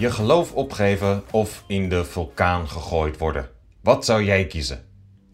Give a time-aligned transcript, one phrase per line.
[0.00, 3.48] Je geloof opgeven of in de vulkaan gegooid worden.
[3.82, 4.84] Wat zou jij kiezen?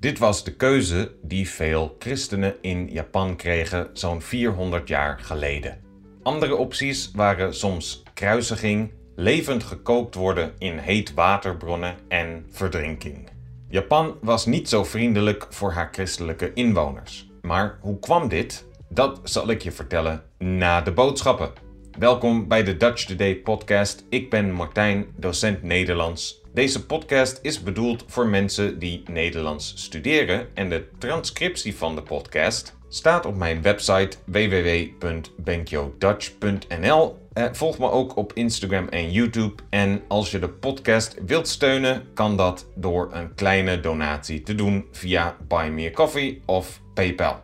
[0.00, 5.80] Dit was de keuze die veel christenen in Japan kregen zo'n 400 jaar geleden.
[6.22, 13.28] Andere opties waren soms kruisiging, levend gekookt worden in heet waterbronnen en verdrinking.
[13.68, 17.30] Japan was niet zo vriendelijk voor haar christelijke inwoners.
[17.42, 18.66] Maar hoe kwam dit?
[18.88, 21.65] Dat zal ik je vertellen na de boodschappen.
[21.98, 24.04] Welkom bij de Dutch Today podcast.
[24.08, 26.42] Ik ben Martijn, docent Nederlands.
[26.52, 32.76] Deze podcast is bedoeld voor mensen die Nederlands studeren en de transcriptie van de podcast
[32.88, 37.18] staat op mijn website www.benkyodutch.nl.
[37.32, 39.62] Eh, volg me ook op Instagram en YouTube.
[39.70, 44.86] En als je de podcast wilt steunen, kan dat door een kleine donatie te doen
[44.92, 47.42] via Buy Me a Coffee of PayPal.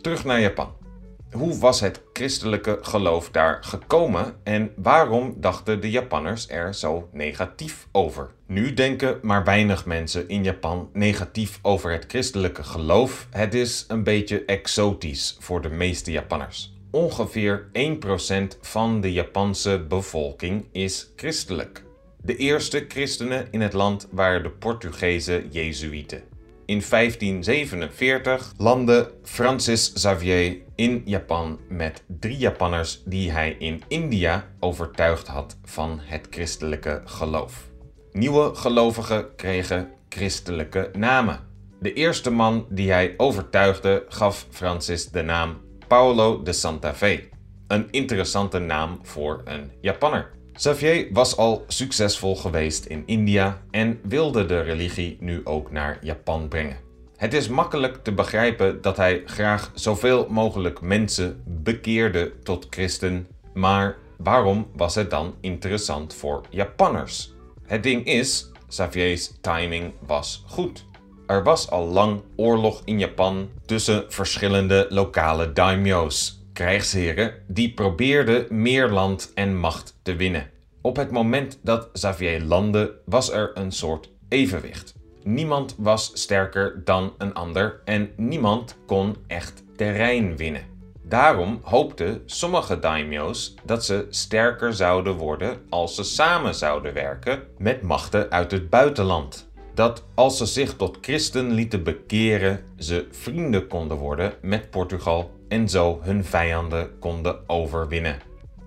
[0.00, 0.83] Terug naar Japan.
[1.34, 7.88] Hoe was het christelijke geloof daar gekomen en waarom dachten de Japanners er zo negatief
[7.92, 8.30] over?
[8.46, 13.28] Nu denken maar weinig mensen in Japan negatief over het christelijke geloof.
[13.30, 16.72] Het is een beetje exotisch voor de meeste Japanners.
[16.90, 21.84] Ongeveer 1% van de Japanse bevolking is christelijk.
[22.22, 26.33] De eerste christenen in het land waren de Portugese Jezuïeten.
[26.66, 35.26] In 1547 landde Francis Xavier in Japan met drie Japanners die hij in India overtuigd
[35.26, 37.70] had van het christelijke geloof.
[38.12, 41.40] Nieuwe gelovigen kregen christelijke namen.
[41.80, 47.28] De eerste man die hij overtuigde gaf Francis de naam Paulo de Santa Fe.
[47.66, 50.30] Een interessante naam voor een Japanner.
[50.54, 56.48] Xavier was al succesvol geweest in India en wilde de religie nu ook naar Japan
[56.48, 56.76] brengen.
[57.16, 63.96] Het is makkelijk te begrijpen dat hij graag zoveel mogelijk mensen bekeerde tot christen, maar
[64.16, 67.32] waarom was het dan interessant voor Japanners?
[67.66, 70.86] Het ding is, Xavier's timing was goed.
[71.26, 78.88] Er was al lang oorlog in Japan tussen verschillende lokale daimyo's krijgsheren die probeerden meer
[78.88, 80.50] land en macht te winnen.
[80.80, 84.94] Op het moment dat Xavier landde, was er een soort evenwicht.
[85.22, 90.72] Niemand was sterker dan een ander en niemand kon echt terrein winnen.
[91.02, 97.82] Daarom hoopten sommige daimyo's dat ze sterker zouden worden als ze samen zouden werken met
[97.82, 99.52] machten uit het buitenland.
[99.74, 105.68] Dat als ze zich tot christen lieten bekeren, ze vrienden konden worden met Portugal en
[105.68, 108.18] zo hun vijanden konden overwinnen.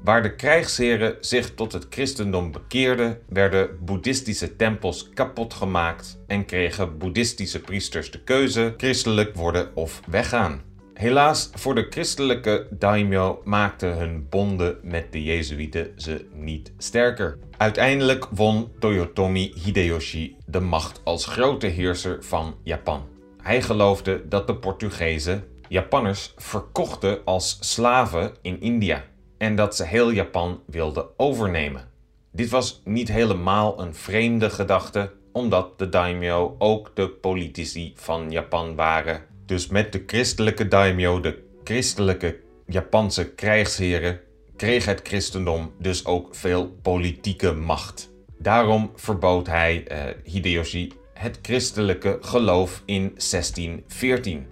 [0.03, 6.97] Waar de krijgsheren zich tot het christendom bekeerden, werden boeddhistische tempels kapot gemaakt en kregen
[6.97, 10.66] boeddhistische priesters de keuze christelijk worden of weggaan.
[10.97, 17.37] Helaas voor de christelijke daimyo maakten hun bonden met de Jezuïeten ze niet sterker.
[17.57, 23.05] Uiteindelijk won Toyotomi Hideyoshi de macht als grote heerser van Japan.
[23.41, 29.03] Hij geloofde dat de Portugezen Japanners verkochten als slaven in India
[29.37, 31.89] en dat ze heel Japan wilden overnemen.
[32.31, 38.75] Dit was niet helemaal een vreemde gedachte, omdat de daimyo ook de politici van Japan
[38.75, 39.35] waren.
[39.47, 44.19] Dus met de christelijke daimyo, de christelijke Japanse krijgsheren,
[44.55, 48.09] kreeg het christendom dus ook veel politieke macht.
[48.37, 54.47] Daarom verbood hij uh, Hideyoshi het christelijke geloof in 1614.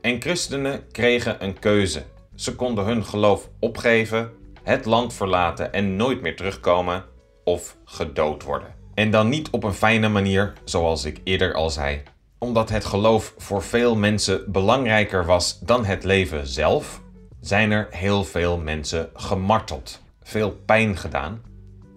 [0.00, 2.02] En christenen kregen een keuze.
[2.34, 4.30] Ze konden hun geloof opgeven,
[4.62, 7.04] het land verlaten en nooit meer terugkomen
[7.44, 8.74] of gedood worden.
[8.94, 12.02] En dan niet op een fijne manier, zoals ik eerder al zei.
[12.42, 17.02] Omdat het geloof voor veel mensen belangrijker was dan het leven zelf,
[17.40, 21.42] zijn er heel veel mensen gemarteld, veel pijn gedaan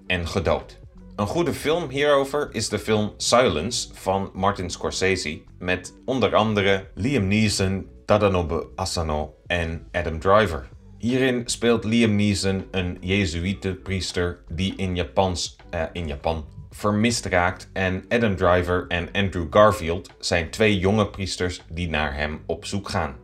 [0.08, 0.80] en gedood.
[1.16, 7.28] Een goede film hierover is de film Silence van Martin Scorsese met onder andere Liam
[7.28, 10.68] Neeson, Tadanobu Asano en Adam Driver.
[10.98, 18.06] Hierin speelt Liam Neeson een Jezuïetenpriester die in, Japans, uh, in Japan vermist raakt en
[18.10, 23.16] Adam Driver en Andrew Garfield zijn twee jonge priesters die naar hem op zoek gaan.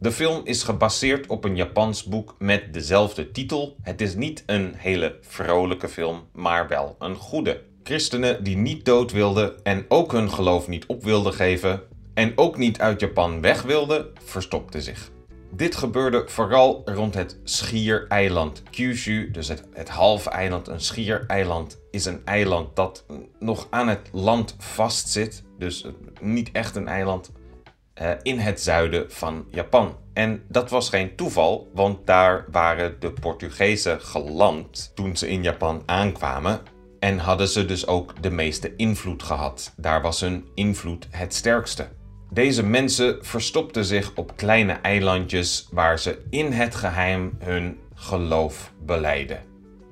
[0.00, 3.76] De film is gebaseerd op een Japans boek met dezelfde titel.
[3.82, 7.62] Het is niet een hele vrolijke film, maar wel een goede.
[7.82, 11.82] Christenen die niet dood wilden en ook hun geloof niet op wilden geven
[12.14, 15.11] en ook niet uit Japan weg wilden, verstopten zich.
[15.54, 20.68] Dit gebeurde vooral rond het schiereiland Kyushu, dus het, het halve eiland.
[20.68, 23.04] Een schiereiland is een eiland dat
[23.38, 25.86] nog aan het land vastzit, dus
[26.20, 27.32] niet echt een eiland,
[28.02, 29.96] uh, in het zuiden van Japan.
[30.12, 35.82] En dat was geen toeval, want daar waren de Portugezen geland toen ze in Japan
[35.86, 36.60] aankwamen.
[36.98, 39.72] en hadden ze dus ook de meeste invloed gehad.
[39.76, 41.88] Daar was hun invloed het sterkste.
[42.32, 49.42] Deze mensen verstopten zich op kleine eilandjes waar ze in het geheim hun geloof beleiden.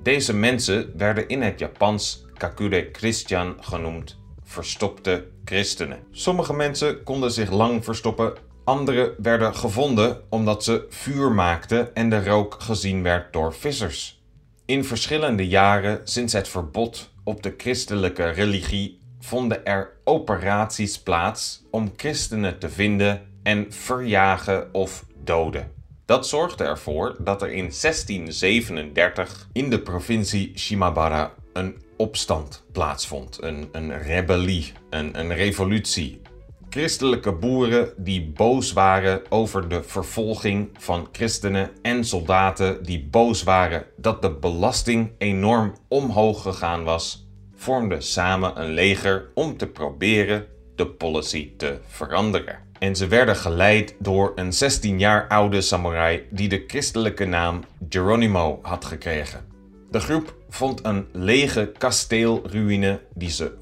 [0.03, 5.99] Deze mensen werden in het Japans Kakure Christian genoemd, verstopte christenen.
[6.11, 8.33] Sommige mensen konden zich lang verstoppen,
[8.63, 14.23] andere werden gevonden omdat ze vuur maakten en de rook gezien werd door vissers.
[14.65, 21.93] In verschillende jaren sinds het verbod op de christelijke religie vonden er operaties plaats om
[21.95, 25.71] christenen te vinden en verjagen of doden.
[26.05, 33.37] Dat zorgde ervoor dat er in 1637 in de provincie Shimabara een opstand plaatsvond.
[33.41, 36.21] Een, een rebellie, een, een revolutie.
[36.69, 43.85] Christelijke boeren die boos waren over de vervolging van christenen en soldaten die boos waren
[43.97, 47.27] dat de belasting enorm omhoog gegaan was,
[47.61, 52.59] vormden samen een leger om te proberen de policy te veranderen.
[52.79, 58.59] En ze werden geleid door een 16 jaar oude samurai die de christelijke naam Geronimo
[58.61, 59.45] had gekregen.
[59.91, 63.57] De groep vond een lege kasteelruïne die ze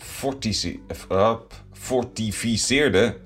[1.12, 1.36] uh,
[1.72, 3.18] fortificeerde,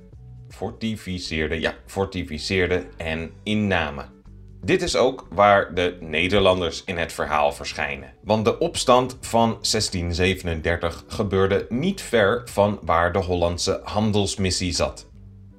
[0.49, 4.12] fortificeerde, ja, fortificeerde en innamen.
[4.65, 8.13] Dit is ook waar de Nederlanders in het verhaal verschijnen.
[8.23, 15.07] Want de opstand van 1637 gebeurde niet ver van waar de Hollandse handelsmissie zat.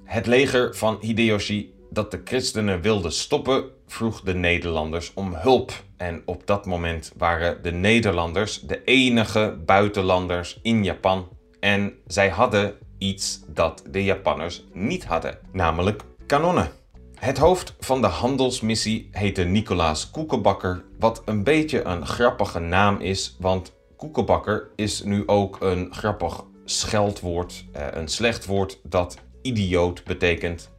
[0.04, 5.72] Het leger van Hideyoshi dat de christenen wilde stoppen, vroeg de Nederlanders om hulp.
[5.96, 11.28] En op dat moment waren de Nederlanders de enige buitenlanders in Japan.
[11.60, 16.82] En zij hadden iets dat de Japanners niet hadden, namelijk kanonnen.
[17.14, 23.36] Het hoofd van de handelsmissie heette Nicolaas Koekenbakker, wat een beetje een grappige naam is,
[23.38, 30.70] want koekenbakker is nu ook een grappig scheldwoord, eh, een slecht woord dat idioot betekent.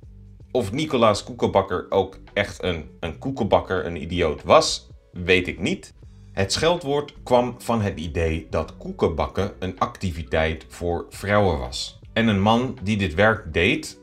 [0.52, 5.94] Of Nicolaas Koekenbakker ook echt een, een koekenbakker, een idioot was, weet ik niet.
[6.32, 12.00] Het scheldwoord kwam van het idee dat koekenbakken een activiteit voor vrouwen was.
[12.14, 14.00] En een man die dit werk deed,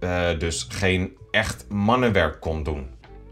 [0.00, 2.88] uh, dus geen echt mannenwerk kon doen.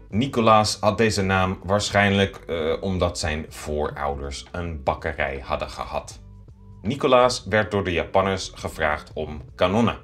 [0.09, 6.21] Nicolaas had deze naam waarschijnlijk uh, omdat zijn voorouders een bakkerij hadden gehad.
[6.81, 9.97] Nicolaas werd door de Japanners gevraagd om kanonnen.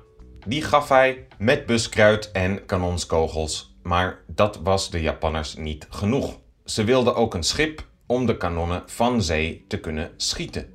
[0.47, 6.37] Die gaf hij met buskruid en kanonskogels, maar dat was de Japanners niet genoeg.
[6.65, 10.73] Ze wilden ook een schip om de kanonnen van zee te kunnen schieten.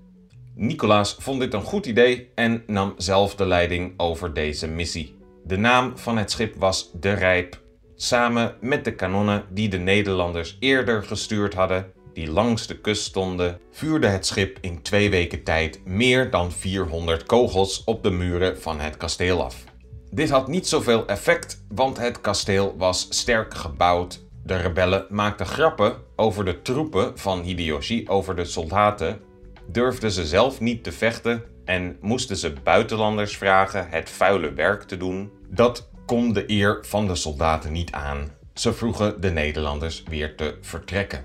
[0.55, 5.23] Nicolaas vond dit een goed idee en nam zelf de leiding over deze missie.
[5.47, 7.61] De naam van het schip was De Rijp,
[7.95, 13.61] samen met de kanonnen die de Nederlanders eerder gestuurd hadden, die langs de kust stonden,
[13.71, 18.81] vuurde het schip in twee weken tijd meer dan 400 kogels op de muren van
[18.81, 19.65] het kasteel af.
[20.11, 24.25] Dit had niet zoveel effect, want het kasteel was sterk gebouwd.
[24.45, 29.21] De rebellen maakten grappen over de troepen van Hideyoshi, over de soldaten,
[29.67, 34.97] durfden ze zelf niet te vechten en moesten ze buitenlanders vragen het vuile werk te
[34.97, 35.31] doen.
[35.49, 38.31] Dat kon de eer van de soldaten niet aan.
[38.55, 41.25] Ze vroegen de Nederlanders weer te vertrekken.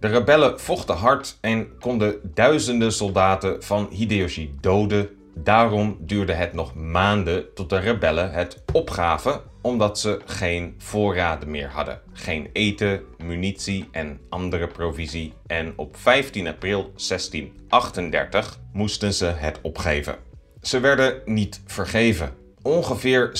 [0.00, 5.08] De rebellen vochten hard en konden duizenden soldaten van Hideyoshi doden.
[5.34, 11.68] Daarom duurde het nog maanden tot de rebellen het opgaven omdat ze geen voorraden meer
[11.68, 12.00] hadden.
[12.12, 15.32] Geen eten, munitie en andere provisie.
[15.46, 20.16] En op 15 april 1638 moesten ze het opgeven.
[20.62, 22.34] Ze werden niet vergeven.
[22.62, 23.32] Ongeveer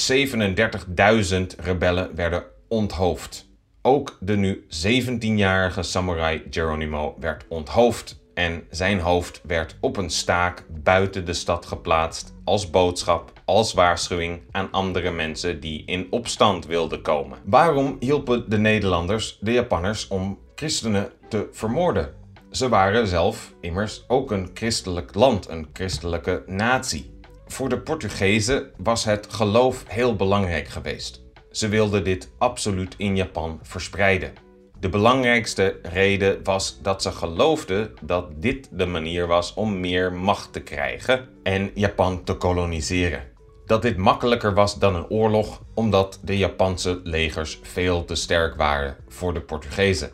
[1.30, 3.48] 37.000 rebellen werden onthoofd.
[3.82, 10.64] Ook de nu 17-jarige samurai Geronimo werd onthoofd en zijn hoofd werd op een staak
[10.68, 17.02] buiten de stad geplaatst als boodschap, als waarschuwing aan andere mensen die in opstand wilden
[17.02, 17.38] komen.
[17.44, 22.14] Waarom hielpen de Nederlanders de Japanners om christenen te vermoorden?
[22.50, 27.10] Ze waren zelf immers ook een christelijk land, een christelijke natie.
[27.46, 31.22] Voor de Portugezen was het geloof heel belangrijk geweest.
[31.50, 34.32] Ze wilden dit absoluut in Japan verspreiden.
[34.80, 40.52] De belangrijkste reden was dat ze geloofden dat dit de manier was om meer macht
[40.52, 43.22] te krijgen en Japan te koloniseren.
[43.66, 48.96] Dat dit makkelijker was dan een oorlog omdat de Japanse legers veel te sterk waren
[49.08, 50.10] voor de Portugezen.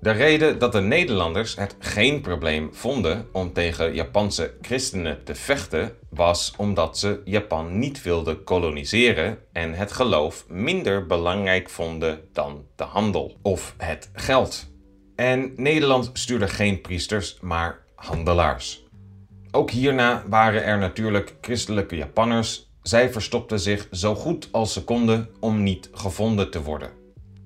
[0.00, 5.92] De reden dat de Nederlanders het geen probleem vonden om tegen Japanse christenen te vechten
[6.10, 12.84] was omdat ze Japan niet wilden koloniseren en het geloof minder belangrijk vonden dan de
[12.84, 14.66] handel of het geld.
[15.16, 18.86] En Nederland stuurde geen priesters, maar handelaars.
[19.50, 22.70] Ook hierna waren er natuurlijk christelijke Japanners.
[22.82, 26.97] Zij verstopten zich zo goed als ze konden om niet gevonden te worden.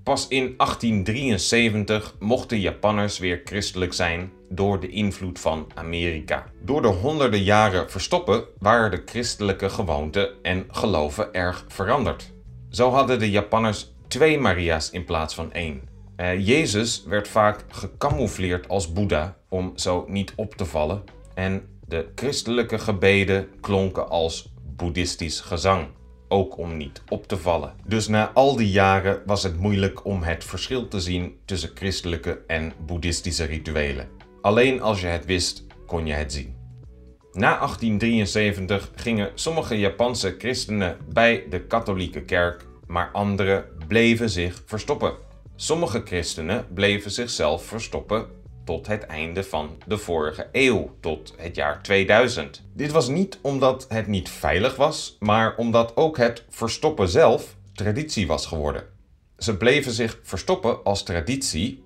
[0.03, 6.47] Pas in 1873 mochten Japanners weer christelijk zijn door de invloed van Amerika.
[6.61, 12.33] Door de honderden jaren verstoppen waren de christelijke gewoonten en geloven erg veranderd.
[12.71, 15.81] Zo hadden de Japanners twee Maria's in plaats van één.
[16.17, 21.05] Eh, Jezus werd vaak gecamoufleerd als Boeddha om zo niet op te vallen.
[21.35, 25.87] En de christelijke gebeden klonken als boeddhistisch gezang,
[26.33, 27.75] ook om niet op te vallen.
[27.87, 32.41] Dus na al die jaren was het moeilijk om het verschil te zien tussen christelijke
[32.47, 34.09] en boeddhistische rituelen.
[34.41, 36.55] Alleen als je het wist, kon je het zien.
[37.33, 45.15] Na 1873 gingen sommige Japanse christenen bij de katholieke kerk, maar anderen bleven zich verstoppen.
[45.57, 48.27] Sommige christenen bleven zichzelf verstoppen
[48.65, 52.63] tot het einde van de vorige eeuw, tot het jaar 2000.
[52.73, 58.27] Dit was niet omdat het niet veilig was, maar omdat ook het verstoppen zelf traditie
[58.27, 58.85] was geworden.
[59.39, 61.85] Ze bleven zich verstoppen als traditie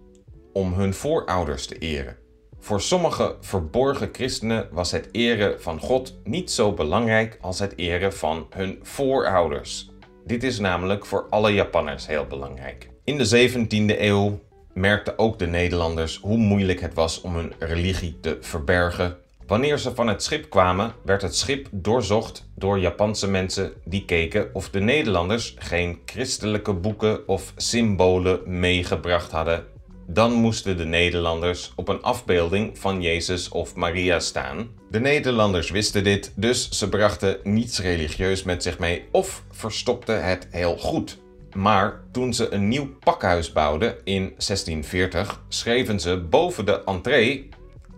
[0.53, 2.17] om hun voorouders te eren.
[2.59, 8.13] Voor sommige verborgen christenen was het eren van God niet zo belangrijk als het eren
[8.13, 9.91] van hun voorouders.
[10.25, 12.91] Dit is namelijk voor alle Japanners heel belangrijk.
[13.05, 14.41] In de 17e eeuw
[14.77, 19.17] merkten ook de Nederlanders hoe moeilijk het was om hun religie te verbergen.
[19.47, 24.51] Wanneer ze van het schip kwamen, werd het schip doorzocht door Japanse mensen die keken
[24.53, 29.65] of de Nederlanders geen christelijke boeken of symbolen meegebracht hadden.
[30.07, 34.69] Dan moesten de Nederlanders op een afbeelding van Jezus of Maria staan.
[34.91, 40.49] De Nederlanders wisten dit, dus ze brachten niets religieus met zich mee of verstopten het
[40.51, 41.19] heel goed.
[41.57, 47.49] Maar toen ze een nieuw pakhuis bouwden in 1640, schreven ze boven de entree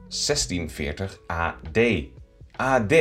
[0.08, 1.78] 1640 AD.
[2.56, 2.94] AD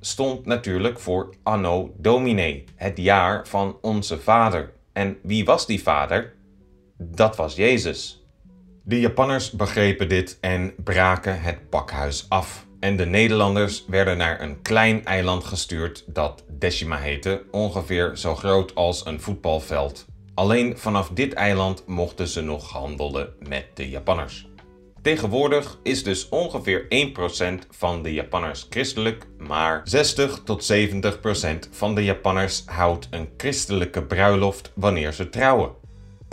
[0.00, 4.72] stond natuurlijk voor Anno Domini, het jaar van onze vader.
[4.92, 6.34] En wie was die vader?
[6.98, 8.26] Dat was Jezus.
[8.84, 14.62] De Japanners begrepen dit en braken het pakhuis af en de Nederlanders werden naar een
[14.62, 20.04] klein eiland gestuurd dat Decima heette, ongeveer zo groot als een voetbalveld.
[20.34, 24.46] Alleen vanaf dit eiland mochten ze nog handelen met de Japanners.
[25.02, 26.86] Tegenwoordig is dus ongeveer
[27.64, 30.76] 1% van de Japanners christelijk, maar 60 tot 70%
[31.70, 35.81] van de Japanners houdt een christelijke bruiloft wanneer ze trouwen.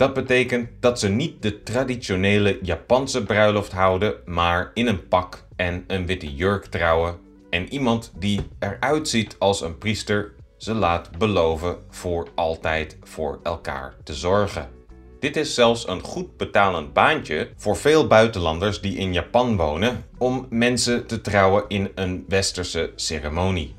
[0.00, 5.84] Dat betekent dat ze niet de traditionele Japanse bruiloft houden, maar in een pak en
[5.86, 7.18] een witte jurk trouwen.
[7.50, 13.94] En iemand die eruit ziet als een priester ze laat beloven voor altijd voor elkaar
[14.04, 14.68] te zorgen.
[15.18, 20.46] Dit is zelfs een goed betalend baantje voor veel buitenlanders die in Japan wonen om
[20.50, 23.74] mensen te trouwen in een westerse ceremonie.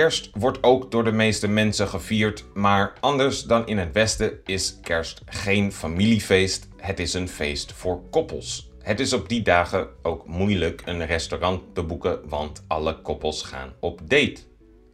[0.00, 4.78] Kerst wordt ook door de meeste mensen gevierd, maar anders dan in het Westen is
[4.82, 8.70] kerst geen familiefeest, het is een feest voor koppels.
[8.78, 13.72] Het is op die dagen ook moeilijk een restaurant te boeken, want alle koppels gaan
[13.80, 14.36] op date.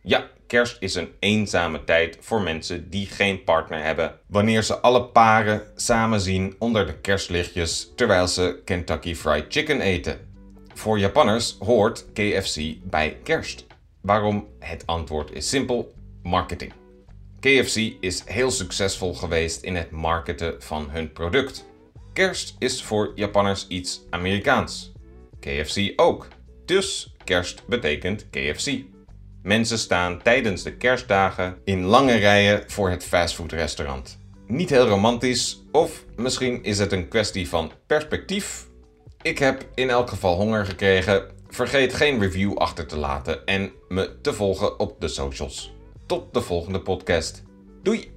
[0.02, 4.18] Ja, kerst is een eenzame tijd voor mensen die geen partner hebben.
[4.26, 10.18] Wanneer ze alle paren samen zien onder de kerstlichtjes terwijl ze Kentucky Fried Chicken eten.
[10.74, 13.65] Voor Japanners hoort KFC bij kerst.
[14.06, 14.46] Waarom?
[14.58, 16.72] Het antwoord is simpel: marketing.
[17.40, 21.64] KFC is heel succesvol geweest in het marketen van hun product.
[22.12, 24.92] Kerst is voor Japanners iets Amerikaans.
[25.40, 26.28] KFC ook.
[26.64, 28.82] Dus kerst betekent KFC.
[29.42, 34.18] Mensen staan tijdens de kerstdagen in lange rijen voor het fastfoodrestaurant.
[34.46, 38.66] Niet heel romantisch, of misschien is het een kwestie van perspectief.
[39.22, 41.35] Ik heb in elk geval honger gekregen.
[41.48, 45.74] Vergeet geen review achter te laten en me te volgen op de socials.
[46.06, 47.42] Tot de volgende podcast.
[47.82, 48.12] Doei!